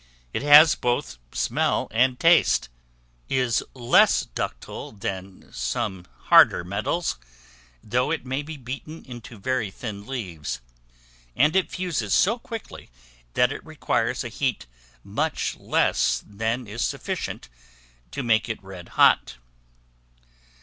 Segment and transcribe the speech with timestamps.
[0.33, 2.69] It has both smell and taste;
[3.29, 7.19] is less ductile than some harder metals,
[7.83, 10.59] though it may be beaten into very thin leaves;
[11.35, 12.89] and it fuses so quickly,
[13.35, 14.65] that it requires a heat
[15.03, 17.47] much less than is sufficient
[18.09, 19.35] to make it red hot.